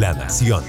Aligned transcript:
La 0.00 0.14
Nación. 0.14 0.64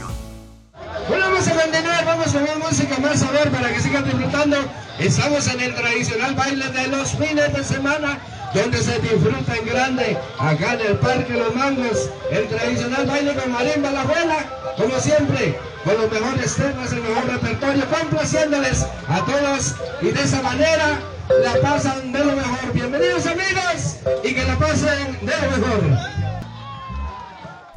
Bueno, 1.07 1.29
vamos 1.29 1.47
a 1.47 1.51
continuar, 1.51 2.05
vamos 2.05 2.33
con 2.33 2.43
más 2.43 2.57
música 2.57 2.97
más 2.99 3.23
a 3.23 3.31
ver 3.31 3.49
para 3.49 3.71
que 3.71 3.79
sigan 3.79 4.03
disfrutando. 4.03 4.57
Estamos 4.99 5.47
en 5.47 5.61
el 5.61 5.73
tradicional 5.73 6.35
baile 6.35 6.67
de 6.67 6.87
los 6.89 7.11
fines 7.11 7.53
de 7.53 7.63
semana, 7.63 8.19
donde 8.53 8.79
se 8.79 8.99
disfruta 8.99 9.55
en 9.55 9.65
grande, 9.65 10.17
acá 10.37 10.73
en 10.73 10.81
el 10.81 10.97
Parque 10.97 11.31
Los 11.31 11.55
Mangos, 11.55 12.09
el 12.29 12.45
tradicional 12.49 13.05
baile 13.05 13.33
con 13.35 13.53
marimba 13.53 13.91
la 13.91 14.01
abuela, 14.01 14.45
como 14.75 14.99
siempre, 14.99 15.57
con 15.85 15.93
los 15.95 16.11
mejores 16.11 16.53
temas, 16.53 16.91
el 16.91 17.01
mejor 17.01 17.25
repertorio, 17.27 17.85
complaciéndoles 17.85 18.85
a 19.07 19.23
todos 19.23 19.75
y 20.01 20.07
de 20.07 20.21
esa 20.21 20.41
manera 20.41 20.99
la 21.41 21.61
pasan 21.61 22.11
de 22.11 22.19
lo 22.19 22.35
mejor. 22.35 22.73
Bienvenidos 22.73 23.25
amigos 23.27 23.95
y 24.25 24.33
que 24.33 24.43
la 24.43 24.57
pasen 24.57 25.19
de 25.21 25.31
lo 25.31 25.57
mejor. 25.57 26.20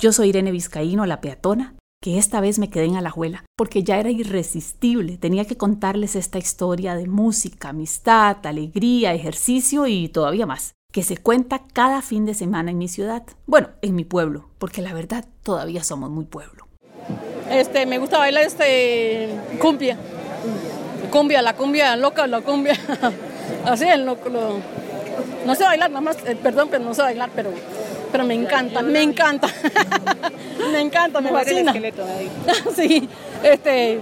Yo 0.04 0.12
soy 0.12 0.28
Irene 0.28 0.52
Vizcaíno, 0.52 1.06
la 1.06 1.22
peatona, 1.22 1.76
que 2.02 2.18
esta 2.18 2.42
vez 2.42 2.58
me 2.58 2.68
quedé 2.68 2.84
en 2.84 2.96
Alajuela, 2.96 3.46
porque 3.56 3.84
ya 3.84 3.98
era 3.98 4.10
irresistible. 4.10 5.16
Tenía 5.16 5.46
que 5.46 5.56
contarles 5.56 6.14
esta 6.14 6.36
historia 6.36 6.94
de 6.94 7.06
música, 7.06 7.70
amistad, 7.70 8.36
alegría, 8.44 9.14
ejercicio 9.14 9.86
y 9.86 10.10
todavía 10.10 10.44
más, 10.44 10.74
que 10.92 11.02
se 11.02 11.16
cuenta 11.16 11.62
cada 11.72 12.02
fin 12.02 12.26
de 12.26 12.34
semana 12.34 12.70
en 12.70 12.76
mi 12.76 12.88
ciudad. 12.88 13.22
Bueno, 13.46 13.70
en 13.80 13.94
mi 13.94 14.04
pueblo, 14.04 14.50
porque 14.58 14.82
la 14.82 14.92
verdad 14.92 15.24
todavía 15.42 15.82
somos 15.82 16.10
muy 16.10 16.26
pueblo. 16.26 16.68
Este, 17.50 17.86
me 17.86 17.96
gusta 17.96 18.18
bailar 18.18 18.44
este 18.44 19.30
cumbia. 19.58 19.96
Cumbia, 21.10 21.40
la 21.40 21.56
cumbia 21.56 21.96
loca, 21.96 22.26
la 22.26 22.42
cumbia. 22.42 22.78
Así 23.64 23.86
es, 23.86 23.98
lo, 24.00 24.18
no 25.46 25.54
sé 25.54 25.64
bailar, 25.64 25.90
nada 25.90 26.02
más, 26.02 26.18
eh, 26.26 26.36
perdón, 26.36 26.68
pero 26.70 26.84
no 26.84 26.92
sé 26.92 27.00
bailar, 27.00 27.30
pero, 27.34 27.50
pero 28.14 28.24
me 28.24 28.34
encanta, 28.34 28.80
me 28.80 29.02
encanta. 29.02 29.48
me 30.72 30.80
encanta, 30.80 31.20
me 31.20 31.30
fascina. 31.30 31.74
sí, 32.76 33.08
este, 33.42 34.00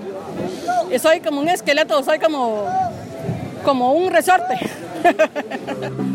soy 0.99 1.21
como 1.21 1.41
un 1.41 1.49
esqueleto, 1.49 2.05
soy 2.05 2.19
como, 2.19 2.67
como 3.65 3.95
un 3.95 4.13
resorte. 4.13 4.59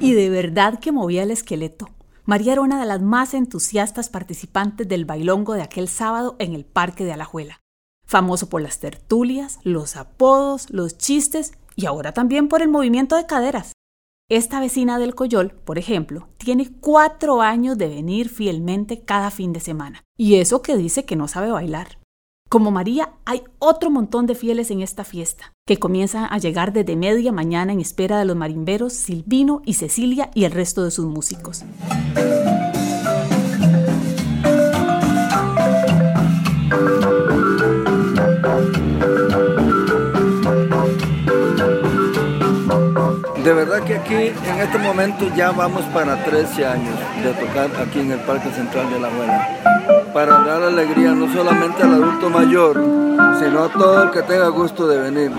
Y 0.00 0.14
de 0.14 0.30
verdad 0.30 0.80
que 0.80 0.90
movía 0.90 1.22
el 1.22 1.30
esqueleto. 1.30 1.88
María 2.24 2.54
era 2.54 2.60
una 2.60 2.80
de 2.80 2.86
las 2.86 3.00
más 3.00 3.32
entusiastas 3.32 4.08
participantes 4.08 4.88
del 4.88 5.04
bailongo 5.04 5.54
de 5.54 5.62
aquel 5.62 5.86
sábado 5.86 6.34
en 6.40 6.54
el 6.54 6.64
Parque 6.64 7.04
de 7.04 7.12
Alajuela. 7.12 7.60
Famoso 8.04 8.48
por 8.48 8.62
las 8.62 8.80
tertulias, 8.80 9.60
los 9.62 9.94
apodos, 9.94 10.70
los 10.70 10.98
chistes 10.98 11.52
y 11.76 11.86
ahora 11.86 12.12
también 12.12 12.48
por 12.48 12.62
el 12.62 12.68
movimiento 12.68 13.14
de 13.14 13.26
caderas. 13.26 13.71
Esta 14.32 14.60
vecina 14.60 14.98
del 14.98 15.14
Coyol, 15.14 15.50
por 15.50 15.76
ejemplo, 15.76 16.30
tiene 16.38 16.70
cuatro 16.80 17.42
años 17.42 17.76
de 17.76 17.86
venir 17.86 18.30
fielmente 18.30 19.02
cada 19.02 19.30
fin 19.30 19.52
de 19.52 19.60
semana. 19.60 20.04
Y 20.16 20.36
eso 20.36 20.62
que 20.62 20.78
dice 20.78 21.04
que 21.04 21.16
no 21.16 21.28
sabe 21.28 21.50
bailar. 21.50 21.98
Como 22.48 22.70
María, 22.70 23.12
hay 23.26 23.42
otro 23.58 23.90
montón 23.90 24.24
de 24.24 24.34
fieles 24.34 24.70
en 24.70 24.80
esta 24.80 25.04
fiesta, 25.04 25.52
que 25.66 25.78
comienzan 25.78 26.28
a 26.30 26.38
llegar 26.38 26.72
desde 26.72 26.96
media 26.96 27.30
mañana 27.30 27.74
en 27.74 27.80
espera 27.80 28.18
de 28.18 28.24
los 28.24 28.34
marimberos 28.34 28.94
Silvino 28.94 29.60
y 29.66 29.74
Cecilia 29.74 30.30
y 30.34 30.44
el 30.44 30.52
resto 30.52 30.82
de 30.82 30.92
sus 30.92 31.04
músicos. 31.04 31.62
En 44.46 44.60
este 44.60 44.78
momento 44.78 45.28
ya 45.34 45.52
vamos 45.52 45.82
para 45.86 46.22
13 46.24 46.66
años 46.66 46.94
de 47.22 47.32
tocar 47.34 47.70
aquí 47.80 48.00
en 48.00 48.12
el 48.12 48.20
Parque 48.20 48.50
Central 48.50 48.90
de 48.90 49.00
La 49.00 49.08
Buena. 49.08 50.12
Para 50.12 50.40
dar 50.40 50.62
alegría 50.62 51.12
no 51.12 51.32
solamente 51.32 51.82
al 51.82 51.94
adulto 51.94 52.30
mayor, 52.30 52.74
sino 53.38 53.64
a 53.64 53.72
todo 53.72 54.02
el 54.04 54.10
que 54.10 54.22
tenga 54.22 54.48
gusto 54.48 54.86
de 54.86 55.10
venir. 55.10 55.32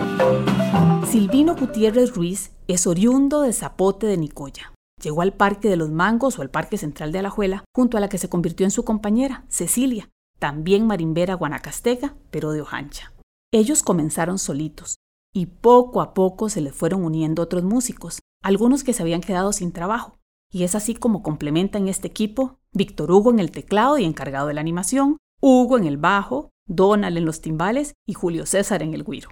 Silvino 1.07 1.55
Gutiérrez 1.55 2.15
Ruiz 2.15 2.51
es 2.67 2.87
oriundo 2.87 3.41
de 3.41 3.53
Zapote 3.53 4.07
de 4.07 4.17
Nicoya. 4.17 4.73
Llegó 5.01 5.21
al 5.21 5.33
Parque 5.33 5.69
de 5.69 5.75
los 5.75 5.91
Mangos 5.91 6.39
o 6.39 6.41
al 6.41 6.49
Parque 6.49 6.77
Central 6.77 7.11
de 7.11 7.19
Alajuela, 7.19 7.65
junto 7.75 7.97
a 7.97 7.99
la 7.99 8.09
que 8.09 8.17
se 8.17 8.29
convirtió 8.29 8.65
en 8.65 8.71
su 8.71 8.85
compañera, 8.85 9.45
Cecilia, 9.49 10.09
también 10.39 10.87
marimbera 10.87 11.33
guanacastega, 11.35 12.15
pero 12.31 12.51
de 12.51 12.61
Ojancha. 12.61 13.11
Ellos 13.51 13.83
comenzaron 13.83 14.39
solitos, 14.39 14.95
y 15.35 15.47
poco 15.47 16.01
a 16.01 16.13
poco 16.13 16.49
se 16.49 16.61
les 16.61 16.73
fueron 16.73 17.03
uniendo 17.03 17.43
otros 17.43 17.63
músicos, 17.63 18.19
algunos 18.43 18.83
que 18.83 18.93
se 18.93 19.01
habían 19.01 19.21
quedado 19.21 19.53
sin 19.53 19.71
trabajo. 19.71 20.19
Y 20.51 20.63
es 20.63 20.75
así 20.75 20.93
como 20.93 21.23
complementan 21.23 21.87
este 21.87 22.07
equipo 22.07 22.59
Víctor 22.73 23.11
Hugo 23.11 23.31
en 23.31 23.39
el 23.39 23.51
teclado 23.51 23.97
y 23.97 24.05
encargado 24.05 24.47
de 24.47 24.53
la 24.53 24.61
animación, 24.61 25.17
Hugo 25.41 25.77
en 25.77 25.85
el 25.85 25.97
bajo, 25.97 26.51
Donald 26.67 27.17
en 27.17 27.25
los 27.25 27.41
timbales 27.41 27.93
y 28.07 28.13
Julio 28.13 28.45
César 28.45 28.83
en 28.83 28.93
el 28.93 29.03
guiro. 29.03 29.29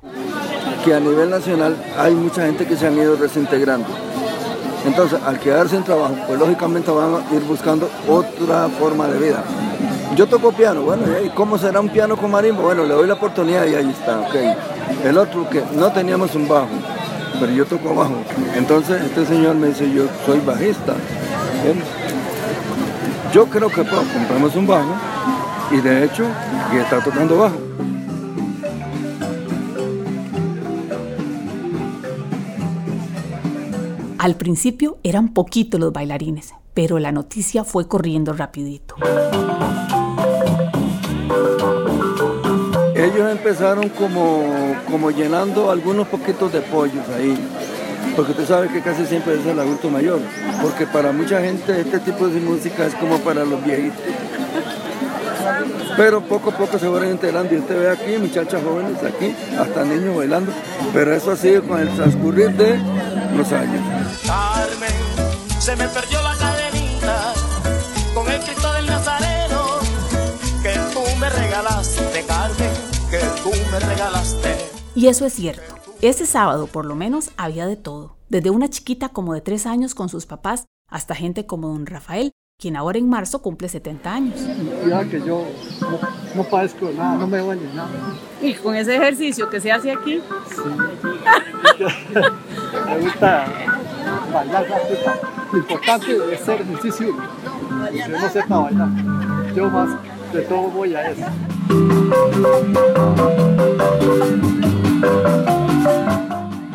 Que 0.83 0.93
a 0.93 0.99
nivel 0.99 1.29
nacional 1.29 1.75
hay 1.97 2.15
mucha 2.15 2.45
gente 2.45 2.65
que 2.65 2.75
se 2.75 2.87
han 2.87 2.97
ido 2.97 3.15
desintegrando. 3.15 3.87
Entonces, 4.85 5.21
al 5.21 5.39
quedarse 5.39 5.75
sin 5.75 5.85
trabajo, 5.85 6.15
pues 6.25 6.39
lógicamente 6.39 6.89
van 6.89 7.15
a 7.15 7.35
ir 7.35 7.41
buscando 7.43 7.87
otra 8.07 8.67
forma 8.69 9.07
de 9.07 9.19
vida. 9.19 9.43
Yo 10.15 10.27
toco 10.27 10.51
piano, 10.51 10.81
bueno, 10.81 11.03
¿y 11.23 11.29
cómo 11.29 11.57
será 11.57 11.79
un 11.79 11.89
piano 11.89 12.17
con 12.17 12.31
marimba? 12.31 12.61
Bueno, 12.61 12.83
le 12.83 12.93
doy 12.93 13.07
la 13.07 13.13
oportunidad 13.13 13.65
y 13.67 13.75
ahí 13.75 13.89
está, 13.89 14.21
ok. 14.21 14.35
El 15.05 15.17
otro 15.17 15.47
que 15.49 15.63
no 15.75 15.91
teníamos 15.91 16.35
un 16.35 16.47
bajo, 16.47 16.69
pero 17.39 17.51
yo 17.51 17.65
toco 17.65 17.95
bajo. 17.95 18.15
Entonces 18.55 19.01
este 19.01 19.25
señor 19.25 19.55
me 19.55 19.67
dice, 19.67 19.91
yo 19.91 20.05
soy 20.25 20.39
bajista. 20.39 20.95
Yo 23.33 23.45
creo 23.45 23.69
que 23.69 23.83
pues, 23.83 24.07
compramos 24.13 24.55
un 24.55 24.67
bajo 24.67 24.93
y 25.71 25.77
de 25.77 26.03
hecho, 26.05 26.25
y 26.73 26.77
está 26.77 27.03
tocando 27.03 27.37
bajo. 27.37 27.57
Al 34.17 34.35
principio 34.35 34.99
eran 35.01 35.29
poquitos 35.29 35.79
los 35.79 35.91
bailarines, 35.91 36.53
pero 36.75 36.99
la 36.99 37.11
noticia 37.11 37.63
fue 37.63 37.87
corriendo 37.87 38.33
rapidito. 38.33 38.95
Ellos 43.01 43.31
empezaron 43.31 43.89
como, 43.89 44.75
como 44.87 45.09
llenando 45.09 45.71
algunos 45.71 46.07
poquitos 46.07 46.53
de 46.53 46.61
pollos 46.61 47.03
ahí, 47.17 47.35
porque 48.15 48.33
tú 48.33 48.45
sabes 48.45 48.71
que 48.71 48.79
casi 48.81 49.07
siempre 49.07 49.39
es 49.39 49.45
el 49.47 49.57
adulto 49.59 49.89
mayor, 49.89 50.19
porque 50.61 50.85
para 50.85 51.11
mucha 51.11 51.41
gente 51.41 51.81
este 51.81 51.99
tipo 51.99 52.27
de 52.27 52.39
música 52.39 52.85
es 52.85 52.93
como 52.93 53.17
para 53.17 53.43
los 53.43 53.63
viejitos. 53.65 54.03
Pero 55.97 56.21
poco 56.21 56.51
a 56.51 56.53
poco 56.55 56.77
se 56.77 56.87
van 56.87 57.09
integrando 57.09 57.55
y 57.55 57.57
usted 57.57 57.79
ve 57.79 57.89
aquí 57.89 58.17
muchachas 58.19 58.61
jóvenes 58.63 58.97
aquí, 59.03 59.35
hasta 59.59 59.83
niños 59.83 60.15
bailando, 60.15 60.51
pero 60.93 61.15
eso 61.15 61.31
ha 61.31 61.35
sido 61.35 61.63
con 61.63 61.79
el 61.79 61.89
transcurrir 61.95 62.51
de 62.51 62.79
los 63.35 63.51
años. 63.51 63.81
Y 75.01 75.07
eso 75.07 75.25
es 75.25 75.33
cierto. 75.33 75.63
Ese 76.03 76.27
sábado, 76.27 76.67
por 76.67 76.85
lo 76.85 76.95
menos, 76.95 77.31
había 77.35 77.65
de 77.65 77.75
todo. 77.75 78.17
Desde 78.29 78.51
una 78.51 78.69
chiquita 78.69 79.09
como 79.09 79.33
de 79.33 79.41
tres 79.41 79.65
años 79.65 79.95
con 79.95 80.09
sus 80.09 80.27
papás 80.27 80.65
hasta 80.87 81.15
gente 81.15 81.47
como 81.47 81.69
don 81.69 81.87
Rafael, 81.87 82.29
quien 82.59 82.75
ahora 82.75 82.99
en 82.99 83.09
marzo 83.09 83.41
cumple 83.41 83.67
70 83.67 84.13
años. 84.13 84.39
Ya 84.87 85.03
que 85.05 85.19
yo 85.21 85.43
no, 85.81 85.99
no 86.35 86.43
padezco 86.43 86.85
de 86.85 86.93
nada, 86.93 87.15
no 87.17 87.25
me 87.25 87.39
duele 87.39 87.63
nada. 87.73 87.89
Y 88.43 88.53
con 88.53 88.75
ese 88.75 88.95
ejercicio 88.95 89.49
que 89.49 89.59
se 89.59 89.71
hace 89.71 89.91
aquí, 89.91 90.21
Me 92.85 92.99
gusta 92.99 93.47
bailar. 94.31 94.67
Lo 95.51 95.57
importante 95.57 96.15
es 96.31 96.41
hacer 96.41 96.61
ejercicio 96.61 97.17
y 97.91 97.97
que 97.97 98.07
no 98.07 98.29
sepa 98.29 98.59
bailar. 98.59 98.89
Yo 99.55 99.67
más 99.71 99.97
de 100.31 100.41
todo 100.43 100.69
voy 100.69 100.93
a 100.93 101.09
eso. 101.09 101.25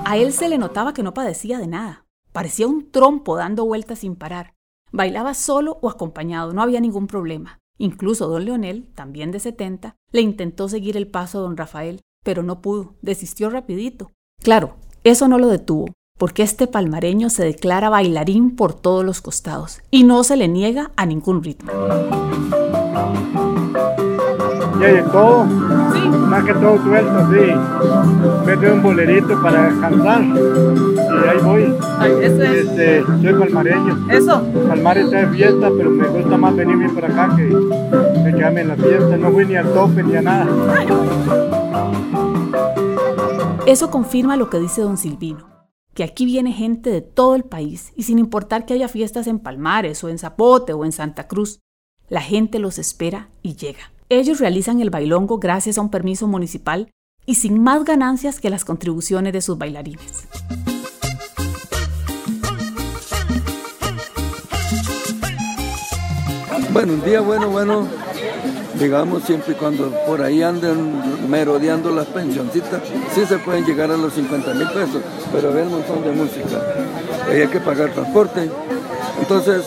A 0.04 0.16
él 0.16 0.32
se 0.32 0.48
le 0.48 0.58
notaba 0.58 0.94
que 0.94 1.02
no 1.02 1.14
padecía 1.14 1.58
de 1.58 1.66
nada. 1.66 2.06
Parecía 2.32 2.66
un 2.66 2.90
trompo 2.90 3.36
dando 3.36 3.64
vueltas 3.64 4.00
sin 4.00 4.16
parar. 4.16 4.54
Bailaba 4.92 5.34
solo 5.34 5.78
o 5.82 5.90
acompañado, 5.90 6.52
no 6.52 6.62
había 6.62 6.80
ningún 6.80 7.06
problema. 7.06 7.58
Incluso 7.78 8.28
don 8.28 8.44
Leonel, 8.44 8.88
también 8.94 9.30
de 9.30 9.40
70, 9.40 9.96
le 10.12 10.20
intentó 10.20 10.68
seguir 10.68 10.96
el 10.96 11.08
paso 11.08 11.38
a 11.38 11.42
don 11.42 11.56
Rafael, 11.56 12.00
pero 12.24 12.42
no 12.42 12.62
pudo, 12.62 12.94
desistió 13.02 13.50
rapidito. 13.50 14.10
Claro, 14.42 14.76
eso 15.04 15.28
no 15.28 15.38
lo 15.38 15.48
detuvo, 15.48 15.86
porque 16.18 16.42
este 16.42 16.66
palmareño 16.66 17.30
se 17.30 17.44
declara 17.44 17.90
bailarín 17.90 18.56
por 18.56 18.74
todos 18.74 19.04
los 19.04 19.20
costados 19.20 19.82
y 19.90 20.04
no 20.04 20.24
se 20.24 20.36
le 20.36 20.48
niega 20.48 20.92
a 20.96 21.04
ningún 21.04 21.42
ritmo. 21.42 21.72
Y 24.86 24.88
hay 24.88 24.94
de 24.94 25.02
todo, 25.04 25.44
más 25.44 26.44
que 26.44 26.54
todo 26.54 26.80
suelto, 26.82 27.28
sí. 27.32 28.46
Mete 28.46 28.70
un 28.70 28.82
bolerito 28.82 29.42
para 29.42 29.70
descansar 29.70 30.22
y 30.22 31.28
ahí 31.28 31.38
voy. 31.42 31.74
Ay, 31.98 32.12
eso 32.22 32.42
es. 32.42 32.66
Este, 32.66 33.02
soy 33.02 33.34
palmareño. 33.34 34.06
Eso. 34.10 34.42
Palmares 34.68 35.06
está 35.06 35.26
de 35.26 35.36
fiesta, 35.36 35.70
pero 35.76 35.90
me 35.90 36.06
gusta 36.06 36.36
más 36.36 36.54
venirme 36.54 36.88
por 36.90 37.04
acá 37.04 37.34
que, 37.36 37.48
que 37.48 38.36
quedarme 38.36 38.60
en 38.60 38.68
la 38.68 38.76
fiesta. 38.76 39.16
No 39.16 39.32
fui 39.32 39.44
ni 39.46 39.56
al 39.56 39.72
tope 39.72 40.02
ni 40.04 40.16
a 40.16 40.22
nada. 40.22 40.46
Eso 43.66 43.90
confirma 43.90 44.36
lo 44.36 44.48
que 44.48 44.60
dice 44.60 44.82
don 44.82 44.98
Silvino, 44.98 45.48
que 45.94 46.04
aquí 46.04 46.26
viene 46.26 46.52
gente 46.52 46.90
de 46.90 47.00
todo 47.00 47.34
el 47.34 47.42
país 47.42 47.92
y 47.96 48.04
sin 48.04 48.20
importar 48.20 48.66
que 48.66 48.74
haya 48.74 48.86
fiestas 48.86 49.26
en 49.26 49.40
Palmares 49.40 50.04
o 50.04 50.08
en 50.08 50.18
Zapote 50.18 50.72
o 50.74 50.84
en 50.84 50.92
Santa 50.92 51.26
Cruz, 51.26 51.58
la 52.08 52.20
gente 52.20 52.60
los 52.60 52.78
espera 52.78 53.30
y 53.42 53.56
llega. 53.56 53.95
Ellos 54.08 54.38
realizan 54.38 54.80
el 54.80 54.90
bailongo 54.90 55.38
gracias 55.38 55.78
a 55.78 55.80
un 55.80 55.90
permiso 55.90 56.28
municipal 56.28 56.92
y 57.24 57.34
sin 57.34 57.60
más 57.60 57.84
ganancias 57.84 58.38
que 58.38 58.50
las 58.50 58.64
contribuciones 58.64 59.32
de 59.32 59.40
sus 59.40 59.58
bailarines. 59.58 60.28
Bueno, 66.72 66.92
un 66.92 67.02
día 67.02 67.20
bueno, 67.20 67.50
bueno, 67.50 67.88
digamos, 68.78 69.24
siempre 69.24 69.54
y 69.54 69.56
cuando 69.56 69.90
por 70.06 70.22
ahí 70.22 70.40
anden 70.40 71.28
merodeando 71.28 71.90
las 71.90 72.06
pensioncitas, 72.06 72.82
sí 73.12 73.26
se 73.26 73.38
pueden 73.38 73.64
llegar 73.64 73.90
a 73.90 73.96
los 73.96 74.12
50 74.12 74.54
mil 74.54 74.68
pesos, 74.68 75.02
pero 75.32 75.48
había 75.48 75.64
un 75.64 75.72
montón 75.72 76.04
de 76.04 76.12
música. 76.12 76.62
Hay 77.28 77.48
que 77.48 77.58
pagar 77.58 77.92
transporte. 77.92 78.48
Entonces, 79.18 79.64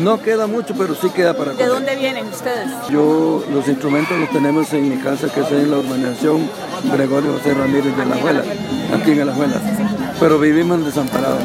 no 0.00 0.20
queda 0.20 0.46
mucho, 0.46 0.74
pero 0.76 0.94
sí 0.94 1.08
queda 1.10 1.34
para 1.34 1.52
¿De 1.52 1.56
comer. 1.56 1.68
dónde 1.70 1.96
vienen 1.96 2.26
ustedes? 2.26 2.70
Yo, 2.90 3.44
los 3.52 3.66
instrumentos 3.68 4.18
los 4.18 4.30
tenemos 4.30 4.72
en 4.72 4.88
mi 4.88 4.96
casa, 4.98 5.32
que 5.32 5.40
es 5.40 5.50
en 5.50 5.70
la 5.70 5.78
urbanización 5.78 6.48
Gregorio 6.92 7.32
José 7.34 7.54
Ramírez 7.54 7.96
de 7.96 8.06
la 8.06 8.16
Abuela, 8.16 8.44
aquí 8.94 9.12
en 9.12 9.26
la 9.26 9.32
Abuela. 9.32 9.60
Pero 10.20 10.38
vivimos 10.38 10.84
desamparados. 10.84 11.42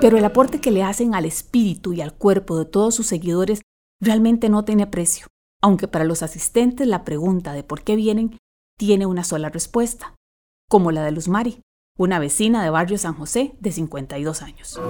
Pero 0.00 0.18
el 0.18 0.24
aporte 0.24 0.60
que 0.60 0.70
le 0.70 0.82
hacen 0.82 1.14
al 1.14 1.24
espíritu 1.24 1.94
y 1.94 2.02
al 2.02 2.12
cuerpo 2.12 2.58
de 2.58 2.66
todos 2.66 2.94
sus 2.94 3.06
seguidores 3.06 3.62
realmente 4.02 4.50
no 4.50 4.64
tiene 4.64 4.86
precio, 4.86 5.26
aunque 5.62 5.88
para 5.88 6.04
los 6.04 6.22
asistentes 6.22 6.86
la 6.86 7.04
pregunta 7.04 7.54
de 7.54 7.62
por 7.62 7.82
qué 7.82 7.96
vienen 7.96 8.38
tiene 8.78 9.06
una 9.06 9.24
sola 9.24 9.48
respuesta, 9.48 10.14
como 10.68 10.90
la 10.92 11.02
de 11.04 11.12
Luz 11.12 11.28
Mari, 11.28 11.62
una 11.96 12.18
vecina 12.18 12.64
de 12.64 12.70
barrio 12.70 12.98
San 12.98 13.14
José 13.14 13.54
de 13.60 13.70
52 13.70 14.42
años. 14.42 14.80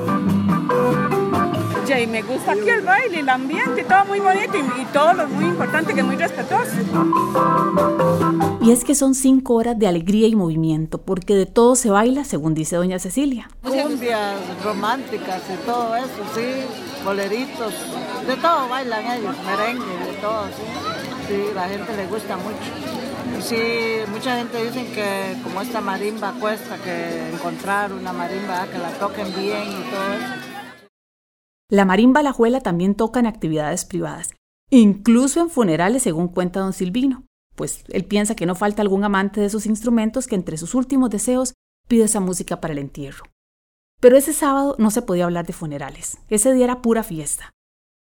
Y 2.03 2.07
me 2.09 2.23
gusta 2.23 2.53
aquí 2.53 2.69
el 2.69 2.81
baile, 2.81 3.21
el 3.21 3.29
ambiente, 3.29 3.85
todo 3.85 4.07
muy 4.07 4.19
bonito 4.19 4.57
y, 4.57 4.81
y 4.81 4.85
todo 4.87 5.13
lo 5.13 5.29
muy 5.29 5.45
importante 5.45 5.95
que 5.95 6.01
es 6.01 6.07
muy 6.07 6.17
respetuoso. 6.17 6.73
Y 8.63 8.73
es 8.73 8.85
que 8.85 8.95
son 8.95 9.15
cinco 9.15 9.55
horas 9.55 9.79
de 9.79 9.87
alegría 9.87 10.27
y 10.27 10.35
movimiento, 10.35 11.03
porque 11.03 11.35
de 11.35 11.47
todo 11.47 11.77
se 11.77 11.91
baila, 11.91 12.25
según 12.25 12.55
dice 12.55 12.77
doña 12.77 12.99
Cecilia. 12.99 13.49
Cumbias 13.63 14.41
románticas 14.65 15.43
y 15.53 15.67
todo 15.67 15.95
eso, 15.95 16.09
sí, 16.35 17.05
boleritos, 17.05 17.75
de 18.27 18.37
todo 18.37 18.69
bailan 18.69 19.19
ellos, 19.19 19.37
merengue, 19.47 20.11
de 20.11 20.13
todo, 20.21 20.47
sí. 20.49 20.63
Sí, 21.29 21.43
la 21.55 21.69
gente 21.69 21.97
le 21.97 22.07
gusta 22.07 22.37
mucho. 22.37 22.94
Sí, 23.41 23.57
mucha 24.11 24.39
gente 24.39 24.65
dice 24.65 24.87
que 24.93 25.43
como 25.43 25.61
esta 25.61 25.81
marimba 25.81 26.33
cuesta 26.41 26.79
que 26.83 27.31
encontrar 27.31 27.93
una 27.93 28.13
marimba 28.13 28.67
que 28.69 28.79
la 28.79 28.91
toquen 28.99 29.27
bien 29.35 29.63
y 29.69 29.91
todo 29.91 30.13
eso. 30.15 30.55
La 31.71 31.85
marimba 31.85 32.21
Alajuela 32.21 32.61
también 32.61 32.95
toca 32.95 33.21
en 33.21 33.27
actividades 33.27 33.85
privadas, 33.85 34.35
incluso 34.71 35.41
en 35.41 35.51
funerales, 35.51 36.03
según 36.03 36.29
cuenta 36.29 36.61
don 36.61 36.73
Silvino, 36.73 37.25
pues 37.57 37.85
él 37.89 38.05
piensa 38.05 38.35
que 38.35 38.47
no 38.47 38.55
falta 38.55 38.83
algún 38.83 39.05
amante 39.05 39.41
de 39.41 39.47
esos 39.47 39.67
instrumentos 39.67 40.27
que 40.27 40.35
entre 40.35 40.57
sus 40.57 40.75
últimos 40.75 41.11
deseos 41.11 41.55
pide 41.89 42.05
esa 42.05 42.21
música 42.21 42.61
para 42.61 42.73
el 42.73 42.79
entierro. 42.79 43.25
Pero 44.01 44.17
ese 44.17 44.33
sábado 44.33 44.77
no 44.79 44.91
se 44.91 45.03
podía 45.03 45.25
hablar 45.25 45.47
de 45.47 45.53
funerales, 45.53 46.19
ese 46.29 46.53
día 46.53 46.65
era 46.65 46.83
pura 46.83 47.03
fiesta. 47.03 47.51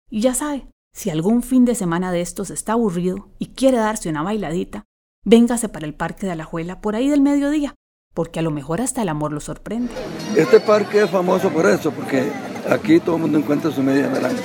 Y 0.10 0.22
ya 0.22 0.34
sabe, 0.34 0.68
si 0.94 1.10
algún 1.10 1.42
fin 1.42 1.66
de 1.66 1.76
semana 1.76 2.12
de 2.12 2.22
estos 2.22 2.50
está 2.50 2.74
aburrido 2.74 3.30
y 3.40 3.48
quiere 3.48 3.78
darse 3.78 4.10
una 4.10 4.24
bailadita, 4.24 4.84
véngase 5.24 5.70
para 5.70 5.86
el 5.86 5.94
Parque 5.94 6.26
de 6.26 6.34
Alajuela 6.34 6.82
por 6.82 6.96
ahí 6.96 7.10
del 7.10 7.22
mediodía, 7.22 7.76
porque 8.14 8.40
a 8.40 8.44
lo 8.44 8.52
mejor 8.52 8.82
hasta 8.82 9.02
el 9.02 9.10
amor 9.10 9.32
lo 9.32 9.40
sorprende. 9.40 9.92
Este 10.36 10.60
parque 10.60 11.04
es 11.04 11.10
famoso 11.10 11.50
por 11.50 11.66
eso, 11.66 11.92
porque 11.92 12.32
aquí 12.70 13.00
todo 13.00 13.16
el 13.16 13.22
mundo 13.24 13.38
encuentra 13.38 13.72
su 13.72 13.82
media 13.82 14.10
naranja. 14.10 14.42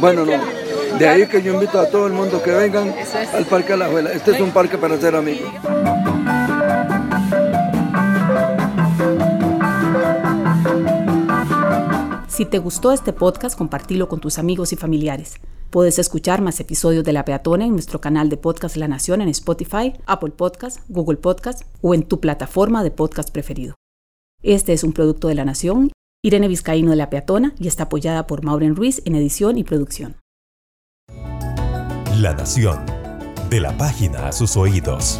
Bueno, 0.00 0.24
no. 0.24 0.32
De 0.98 1.08
ahí 1.08 1.26
que 1.26 1.42
yo 1.42 1.54
invito 1.54 1.80
a 1.80 1.88
todo 1.88 2.06
el 2.06 2.12
mundo 2.12 2.42
que 2.42 2.50
vengan 2.50 2.94
al 3.32 3.46
Parque 3.46 3.72
de 3.72 3.78
la 3.78 3.86
Abuela. 3.86 4.12
Este 4.12 4.32
es 4.32 4.40
un 4.40 4.52
parque 4.52 4.78
para 4.78 4.96
ser 4.98 5.16
amigos. 5.16 5.50
Si 12.28 12.44
te 12.44 12.58
gustó 12.58 12.92
este 12.92 13.12
podcast, 13.12 13.56
compartilo 13.56 14.08
con 14.08 14.20
tus 14.20 14.38
amigos 14.38 14.72
y 14.72 14.76
familiares. 14.76 15.36
Puedes 15.74 15.98
escuchar 15.98 16.40
más 16.40 16.60
episodios 16.60 17.02
de 17.02 17.12
La 17.12 17.24
Peatona 17.24 17.64
en 17.64 17.72
nuestro 17.72 18.00
canal 18.00 18.28
de 18.28 18.36
Podcast 18.36 18.76
La 18.76 18.86
Nación 18.86 19.20
en 19.20 19.28
Spotify, 19.30 19.92
Apple 20.06 20.30
Podcast, 20.30 20.78
Google 20.86 21.16
Podcast 21.16 21.62
o 21.82 21.94
en 21.94 22.04
tu 22.04 22.20
plataforma 22.20 22.84
de 22.84 22.92
podcast 22.92 23.32
preferido. 23.32 23.74
Este 24.44 24.72
es 24.72 24.84
un 24.84 24.92
producto 24.92 25.26
de 25.26 25.34
La 25.34 25.44
Nación, 25.44 25.90
Irene 26.22 26.46
Vizcaíno 26.46 26.90
de 26.90 26.96
La 26.96 27.10
Peatona 27.10 27.56
y 27.58 27.66
está 27.66 27.82
apoyada 27.82 28.28
por 28.28 28.44
Maureen 28.44 28.76
Ruiz 28.76 29.02
en 29.04 29.16
edición 29.16 29.58
y 29.58 29.64
producción. 29.64 30.14
La 32.20 32.34
Nación. 32.36 32.86
De 33.50 33.58
la 33.58 33.76
página 33.76 34.28
a 34.28 34.32
sus 34.32 34.56
oídos. 34.56 35.18